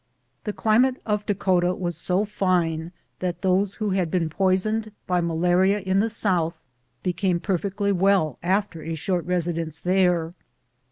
The 0.45 0.51
climate 0.53 0.99
of 1.05 1.27
Dakota 1.27 1.75
was 1.75 1.95
so 1.95 2.25
fine 2.25 2.91
that 3.19 3.43
those 3.43 3.75
who 3.75 3.91
had 3.91 4.09
been 4.09 4.29
poisoned 4.31 4.91
bj 5.07 5.23
malaria 5.23 5.79
in 5.79 5.99
the 5.99 6.09
South 6.09 6.59
became 7.03 7.39
per 7.39 7.59
fectly 7.59 7.93
well 7.93 8.39
after 8.41 8.81
a 8.81 8.95
short 8.95 9.23
residence 9.27 9.79
there. 9.79 10.33